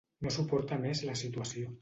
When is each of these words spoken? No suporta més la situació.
No 0.27 0.31
suporta 0.35 0.79
més 0.87 1.05
la 1.11 1.19
situació. 1.21 1.77